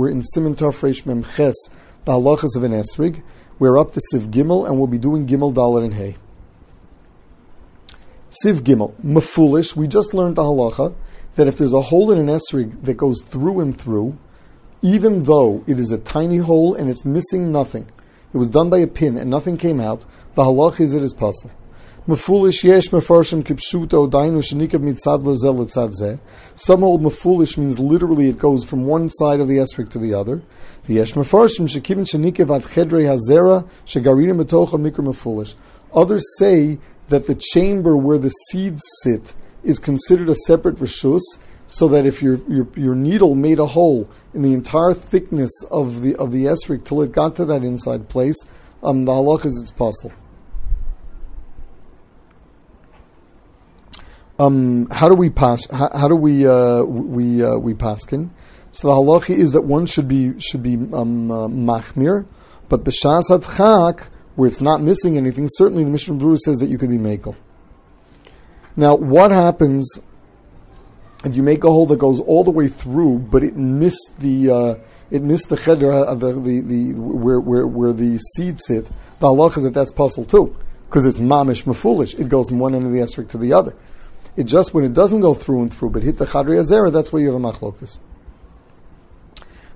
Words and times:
We're 0.00 0.10
in 0.10 0.20
Siman 0.20 0.54
Tov 0.54 0.78
Reish 0.78 1.04
Mem 1.06 1.24
Ches, 1.24 1.56
the 2.04 2.12
halachas 2.12 2.54
of 2.54 2.62
an 2.62 2.70
esrig. 2.70 3.20
We're 3.58 3.76
up 3.76 3.94
to 3.94 4.00
Seif 4.14 4.30
Gimel, 4.30 4.64
and 4.64 4.78
we'll 4.78 4.86
be 4.86 4.96
doing 4.96 5.26
Gimel 5.26 5.52
Dalet 5.52 5.86
and 5.86 5.94
Hay. 5.94 6.14
Seif 8.30 8.60
Gimel, 8.60 8.94
mafulish. 9.04 9.74
We 9.74 9.88
just 9.88 10.14
learned 10.14 10.36
the 10.36 10.42
halacha 10.42 10.94
that 11.34 11.48
if 11.48 11.58
there's 11.58 11.72
a 11.72 11.80
hole 11.80 12.12
in 12.12 12.20
an 12.20 12.28
esrig 12.28 12.80
that 12.84 12.94
goes 12.94 13.22
through 13.22 13.58
and 13.58 13.76
through, 13.76 14.16
even 14.82 15.24
though 15.24 15.64
it 15.66 15.80
is 15.80 15.90
a 15.90 15.98
tiny 15.98 16.36
hole 16.36 16.76
and 16.76 16.88
it's 16.88 17.04
missing 17.04 17.50
nothing, 17.50 17.90
it 18.32 18.36
was 18.36 18.48
done 18.48 18.70
by 18.70 18.78
a 18.78 18.86
pin 18.86 19.18
and 19.18 19.28
nothing 19.28 19.56
came 19.56 19.80
out, 19.80 20.04
the 20.34 20.42
halacha 20.42 20.78
is 20.78 20.94
it 20.94 21.02
is 21.02 21.12
possible. 21.12 21.56
Mefulish 22.08 22.64
yesh 22.64 22.88
mefarshim 22.88 23.42
kipshuto 23.42 24.10
dainu 24.10 24.40
shenikav 24.40 24.80
mitzad 24.80 25.22
lezel 25.24 25.56
letzad 25.58 25.92
zeh. 26.00 26.18
Some 26.54 26.80
hold 26.80 27.02
mefulish 27.02 27.58
means 27.58 27.78
literally 27.78 28.30
it 28.30 28.38
goes 28.38 28.64
from 28.64 28.86
one 28.86 29.10
side 29.10 29.40
of 29.40 29.48
the 29.48 29.58
esrik 29.58 29.90
to 29.90 29.98
the 29.98 30.14
other. 30.14 30.40
V'yesh 30.86 31.12
mefarshim 31.12 31.68
shekivin 31.68 32.06
shenikav 32.06 32.48
ad 32.56 32.62
chedrei 32.62 33.04
hazera 33.04 33.68
shegarinim 33.84 34.42
metocha 34.42 34.80
mikra 34.80 35.04
mefulish. 35.04 35.52
Others 35.92 36.24
say 36.38 36.78
that 37.08 37.26
the 37.26 37.34
chamber 37.34 37.94
where 37.94 38.16
the 38.16 38.30
seeds 38.30 38.80
sit 39.02 39.34
is 39.62 39.78
considered 39.78 40.30
a 40.30 40.34
separate 40.34 40.76
rishus, 40.76 41.20
so 41.66 41.88
that 41.88 42.06
if 42.06 42.22
your, 42.22 42.40
your, 42.48 42.66
your 42.74 42.94
needle 42.94 43.34
made 43.34 43.58
a 43.58 43.66
hole 43.66 44.08
in 44.32 44.40
the 44.40 44.54
entire 44.54 44.94
thickness 44.94 45.52
of 45.70 46.00
the 46.00 46.16
of 46.16 46.32
the 46.32 46.46
esrik 46.46 46.86
till 46.86 47.02
it 47.02 47.12
got 47.12 47.36
to 47.36 47.44
that 47.44 47.62
inside 47.62 48.08
place, 48.08 48.46
um, 48.82 49.04
the 49.04 49.12
halach 49.12 49.44
is 49.44 49.60
it's 49.60 49.70
possible. 49.70 50.14
Um, 54.38 54.88
how 54.90 55.08
do 55.08 55.14
we 55.14 55.30
pass? 55.30 55.68
How, 55.70 55.90
how 55.92 56.08
do 56.08 56.14
we 56.14 56.46
uh, 56.46 56.84
we 56.84 57.42
uh, 57.42 57.56
we 57.56 57.74
paskin? 57.74 58.30
So 58.70 58.88
the 58.88 58.94
halacha 58.94 59.30
is 59.36 59.52
that 59.52 59.62
one 59.62 59.86
should 59.86 60.06
be 60.06 60.38
should 60.38 60.62
be 60.62 60.74
um, 60.74 61.30
uh, 61.30 61.48
machmir, 61.48 62.26
but 62.68 62.84
b'shas 62.84 63.28
chak 63.56 64.06
where 64.36 64.46
it's 64.46 64.60
not 64.60 64.80
missing 64.80 65.16
anything. 65.16 65.48
Certainly, 65.50 65.84
the 65.84 65.90
Mishnah 65.90 66.14
Berurah 66.14 66.38
says 66.38 66.58
that 66.58 66.68
you 66.68 66.78
could 66.78 66.90
be 66.90 66.98
makel. 66.98 67.34
Now, 68.76 68.94
what 68.94 69.32
happens 69.32 69.98
if 71.24 71.34
you 71.34 71.42
make 71.42 71.64
a 71.64 71.68
hole 71.68 71.86
that 71.86 71.98
goes 71.98 72.20
all 72.20 72.44
the 72.44 72.52
way 72.52 72.68
through, 72.68 73.18
but 73.18 73.42
it 73.42 73.56
missed 73.56 74.12
the 74.20 74.50
uh, 74.50 74.74
it 75.10 75.22
missed 75.22 75.48
the 75.48 75.56
cheder, 75.56 75.92
uh, 75.92 76.14
the, 76.14 76.34
the, 76.34 76.60
the 76.60 76.92
where, 76.94 77.40
where 77.40 77.66
where 77.66 77.92
the 77.92 78.18
seed 78.18 78.60
sit? 78.60 78.84
The 79.18 79.26
halacha 79.26 79.56
is 79.56 79.62
that 79.64 79.74
that's 79.74 79.90
pasul 79.90 80.24
too, 80.24 80.54
because 80.86 81.06
it's 81.06 81.18
mamish 81.18 81.64
mafulish. 81.64 82.16
It 82.16 82.28
goes 82.28 82.50
from 82.50 82.60
one 82.60 82.76
end 82.76 82.86
of 82.86 82.92
the 82.92 82.98
esrog 82.98 83.28
to 83.30 83.38
the 83.38 83.52
other. 83.52 83.74
It 84.38 84.46
just 84.46 84.72
when 84.72 84.84
it 84.84 84.94
doesn't 84.94 85.18
go 85.18 85.34
through 85.34 85.62
and 85.62 85.74
through, 85.74 85.90
but 85.90 86.04
hit 86.04 86.14
the 86.14 86.24
chadri 86.24 86.62
azera, 86.62 86.92
that's 86.92 87.12
where 87.12 87.20
you 87.20 87.32
have 87.32 87.42
a 87.42 87.44
machlokas. 87.44 87.98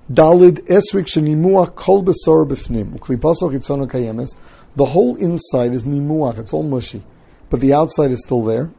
Dalid 0.09 0.65
esrik 0.69 1.05
shenimuach 1.05 1.75
kol 1.75 2.01
besor 2.01 2.47
b'fnim 2.47 2.97
uklipasach 2.97 3.53
itzono 3.53 3.91
kayemes. 3.91 4.37
The 4.77 4.85
whole 4.85 5.17
inside 5.17 5.73
is 5.73 5.83
nimuach; 5.83 6.39
it's 6.39 6.53
all 6.53 6.63
mushy, 6.63 7.03
but 7.49 7.59
the 7.59 7.73
outside 7.73 8.11
is 8.11 8.23
still 8.23 8.41
there. 8.41 8.71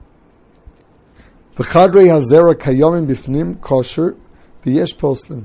The 1.56 1.64
chadri 1.64 2.06
hazera 2.06 2.54
kayomim 2.54 3.06
b'fnim 3.06 3.60
kosher 3.60 4.16
v'yesh 4.64 4.96
poslim. 4.96 5.44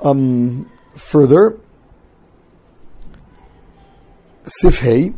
Um, 0.00 0.70
further, 0.94 1.58
Sifhei. 4.62 5.14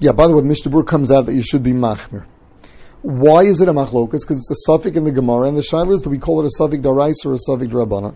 Yeah, 0.00 0.12
by 0.12 0.26
the 0.26 0.36
way, 0.36 0.42
Mishnah 0.42 0.70
Berurah 0.70 0.86
comes 0.86 1.10
out 1.10 1.26
that 1.26 1.34
you 1.34 1.42
should 1.42 1.62
be 1.62 1.72
machmir. 1.72 2.26
Why 3.02 3.42
is 3.42 3.60
it 3.60 3.68
a 3.68 3.72
machlokas? 3.72 4.22
Because 4.22 4.38
it's 4.38 4.50
a 4.50 4.70
safek 4.70 4.96
in 4.96 5.04
the 5.04 5.12
Gemara, 5.12 5.48
and 5.48 5.56
the 5.56 5.62
shaila 5.62 5.92
is 5.92 6.00
do 6.00 6.10
we 6.10 6.18
call 6.18 6.40
it 6.40 6.46
a 6.46 6.62
safek 6.62 6.82
darais 6.82 7.14
or 7.24 7.34
a 7.34 7.36
safek 7.36 7.70
drabana? 7.70 8.14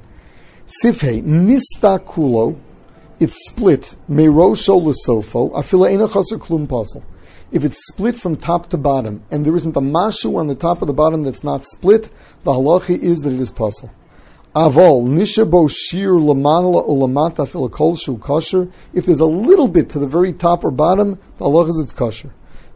Sifhei 0.66 1.22
nista 1.22 1.98
kulo, 1.98 2.58
it's 3.18 3.48
split 3.48 3.96
meirosho 4.10 4.82
lesofo 4.82 5.52
afila 5.52 5.90
ena 5.90 6.08
chaser 6.08 6.38
klum 6.38 6.66
pasel. 6.66 7.02
If 7.52 7.64
it's 7.64 7.80
split 7.88 8.16
from 8.16 8.36
top 8.36 8.68
to 8.70 8.76
bottom, 8.76 9.22
and 9.30 9.44
there 9.44 9.56
isn't 9.56 9.76
a 9.76 9.80
mashu 9.80 10.36
on 10.36 10.48
the 10.48 10.54
top 10.54 10.82
of 10.82 10.86
the 10.86 10.94
bottom 10.94 11.22
that's 11.22 11.42
not 11.42 11.64
split, 11.64 12.10
the 12.42 12.52
halachi 12.52 12.98
is 12.98 13.20
that 13.20 13.32
it 13.32 13.40
is 13.40 13.50
pasul. 13.50 13.90
Avol 14.54 15.06
nishabo 15.06 15.70
shir 15.70 16.10
lamanla 16.10 16.84
ulamata 16.84 17.46
filakol 17.46 17.96
shu 17.96 18.18
kosher. 18.18 18.68
If 18.92 19.06
there's 19.06 19.20
a 19.20 19.24
little 19.24 19.68
bit 19.68 19.90
to 19.90 20.00
the 20.00 20.08
very 20.08 20.32
top 20.32 20.64
or 20.64 20.72
bottom, 20.72 21.20
the 21.38 21.44
halach 21.44 21.68
is 21.68 21.78
it's 21.78 21.92
kosher. 21.92 22.30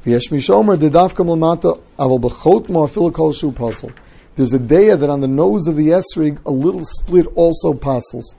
V'yesh 0.05 0.31
mishomer 0.31 0.77
dedavkam 0.77 1.27
lamata 1.27 1.81
avol 1.99 2.21
bechot 2.21 2.69
mo 2.69 2.87
filakol 2.87 3.37
shu 3.37 3.51
pasul. 3.51 3.93
There's 4.37 4.55
a 4.55 4.61
daya 4.61 4.97
that 5.01 5.11
on 5.11 5.19
the 5.21 5.27
nose 5.27 5.67
of 5.67 5.75
the 5.75 5.89
esrig, 5.89 6.39
a 6.47 6.51
little 6.53 6.85
split 6.85 7.27
also 7.35 7.75
passes. 7.75 8.37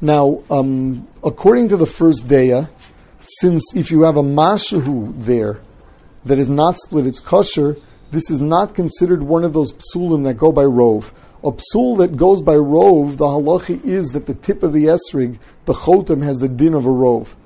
Now, 0.00 0.42
um, 0.48 1.06
according 1.22 1.68
to 1.68 1.76
the 1.76 1.84
first 1.84 2.26
daya, 2.26 2.70
since 3.20 3.62
if 3.74 3.90
you 3.90 4.04
have 4.04 4.16
a 4.16 4.22
mashahu 4.22 5.12
there 5.22 5.60
that 6.24 6.38
is 6.38 6.48
not 6.48 6.78
split, 6.78 7.04
it's 7.04 7.20
kosher. 7.20 7.76
This 8.10 8.30
is 8.30 8.40
not 8.40 8.74
considered 8.74 9.22
one 9.22 9.44
of 9.44 9.52
those 9.52 9.74
psulim 9.74 10.24
that 10.24 10.34
go 10.34 10.52
by 10.52 10.64
rove 10.64 11.12
a 11.44 11.52
psul 11.52 11.98
that 11.98 12.16
goes 12.16 12.40
by 12.40 12.54
rove, 12.54 13.18
the 13.18 13.26
halachi 13.26 13.84
is 13.84 14.08
that 14.08 14.26
the 14.26 14.34
tip 14.34 14.62
of 14.62 14.72
the 14.72 14.84
esrig, 14.84 15.38
the 15.64 15.72
chotem, 15.72 16.22
has 16.22 16.38
the 16.38 16.48
din 16.48 16.74
of 16.74 16.86
a 16.86 16.90
rove. 16.90 17.36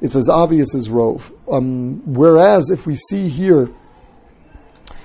It's 0.00 0.16
as 0.16 0.28
obvious 0.28 0.74
as 0.74 0.90
rove. 0.90 1.32
Um, 1.50 2.02
whereas 2.04 2.70
if 2.70 2.86
we 2.86 2.96
see 2.96 3.28
here 3.28 3.70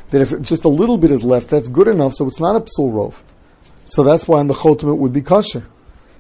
that 0.10 0.22
if 0.22 0.40
just 0.42 0.66
a 0.66 0.70
little 0.70 0.98
bit 0.98 1.12
is 1.12 1.24
left, 1.24 1.50
that's 1.50 1.68
good 1.68 1.88
enough, 1.88 2.14
so 2.14 2.26
it's 2.28 2.40
not 2.40 2.56
a 2.56 2.62
psul 2.62 2.94
rove. 2.94 3.24
So 3.86 4.04
that's 4.04 4.28
why 4.28 4.40
on 4.40 4.48
the 4.48 4.54
chotem 4.54 4.90
it 4.90 4.96
would 4.98 5.14
be 5.14 5.22
kosher. 5.22 5.68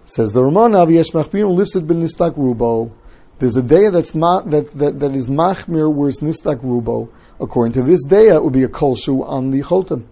Says 0.05 0.33
the 0.33 0.43
Ramah, 0.43 0.69
Aviyesh 0.69 1.13
Machmir 1.13 1.53
lifts 1.53 1.75
it 1.75 1.87
ben 1.87 2.01
nistak 2.01 2.35
rubo. 2.35 2.91
There's 3.39 3.55
a 3.55 3.63
day 3.63 3.89
that's 3.89 4.13
ma, 4.13 4.41
that, 4.41 4.71
that, 4.77 4.99
that 4.99 5.15
is 5.15 5.27
machmir 5.27 5.91
where 5.91 6.09
it's 6.09 6.19
nistak 6.19 6.61
rubo. 6.61 7.09
According 7.39 7.73
to 7.73 7.81
this 7.81 8.03
day, 8.03 8.27
it 8.27 8.43
would 8.43 8.53
be 8.53 8.63
a 8.63 8.67
kolshu 8.67 9.27
on 9.27 9.51
the 9.51 9.61
chotem. 9.61 10.05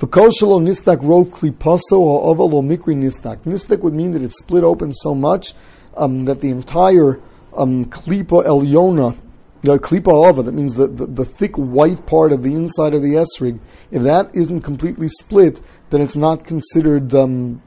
V'kol 0.00 0.30
shelo 0.30 0.58
nistak 0.58 1.02
rov 1.02 1.28
klipaso 1.28 1.98
or 1.98 2.30
oval 2.30 2.54
or 2.54 2.62
mikri 2.62 2.96
nistak. 2.96 3.40
Nistak 3.44 3.80
would 3.80 3.92
mean 3.92 4.12
that 4.12 4.22
it's 4.22 4.38
split 4.38 4.64
open 4.64 4.94
so 4.94 5.14
much 5.14 5.52
um, 5.94 6.24
that 6.24 6.40
the 6.40 6.48
entire 6.48 7.20
um, 7.54 7.84
klipa 7.84 8.42
elyona, 8.46 9.14
the 9.60 9.78
klipa 9.78 10.08
ova, 10.08 10.42
that 10.42 10.52
means 10.52 10.74
the, 10.76 10.86
the, 10.86 11.04
the, 11.04 11.24
thick 11.26 11.54
white 11.56 12.06
part 12.06 12.32
of 12.32 12.42
the 12.42 12.54
inside 12.54 12.94
of 12.94 13.02
the 13.02 13.12
esrig, 13.12 13.60
if 13.90 14.02
that 14.02 14.34
isn't 14.34 14.62
completely 14.62 15.06
split, 15.06 15.60
then 15.90 16.00
it's 16.00 16.16
not 16.16 16.46
considered. 16.46 17.14
Um, 17.14 17.60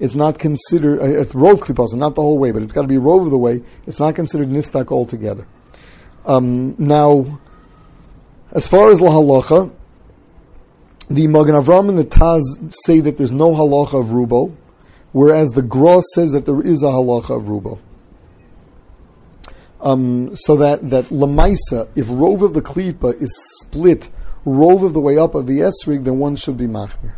it's 0.00 0.14
not 0.14 0.38
considered 0.38 0.98
uh, 0.98 1.04
it's 1.04 1.34
rov 1.34 1.60
klipaso, 1.60 1.94
not 1.94 2.14
the 2.14 2.22
whole 2.22 2.38
way, 2.38 2.52
but 2.52 2.62
it's 2.62 2.72
got 2.72 2.82
to 2.82 2.88
be 2.88 2.96
rov 2.96 3.26
of 3.26 3.30
the 3.30 3.36
way. 3.36 3.62
It's 3.86 4.00
not 4.00 4.14
considered 4.14 4.48
nistak 4.48 4.90
altogether. 4.90 5.46
Um, 6.24 6.74
now, 6.78 7.38
as 8.50 8.66
far 8.66 8.90
as 8.90 9.02
la 9.02 9.10
halacha, 9.10 9.70
the 11.14 11.26
Magen 11.26 11.54
Avram 11.54 11.88
and 11.88 11.98
the 11.98 12.04
Taz 12.04 12.42
say 12.86 13.00
that 13.00 13.18
there's 13.18 13.32
no 13.32 13.52
halacha 13.52 14.00
of 14.00 14.06
rubo, 14.10 14.54
whereas 15.12 15.50
the 15.50 15.62
Gross 15.62 16.04
says 16.14 16.32
that 16.32 16.46
there 16.46 16.60
is 16.60 16.82
a 16.82 16.86
halacha 16.86 17.36
of 17.36 17.44
rubo. 17.44 17.78
Um, 19.80 20.34
so 20.34 20.56
that 20.56 20.90
that 20.90 21.06
lemaisa, 21.06 21.88
if 21.96 22.06
rove 22.08 22.42
of 22.42 22.54
the 22.54 22.62
klipa 22.62 23.20
is 23.20 23.36
split 23.60 24.08
rove 24.44 24.82
of 24.82 24.92
the 24.92 25.00
way 25.00 25.18
up 25.18 25.34
of 25.34 25.46
the 25.46 25.58
esrig, 25.58 26.04
then 26.04 26.18
one 26.18 26.36
should 26.36 26.56
be 26.56 26.66
machmir. 26.66 27.14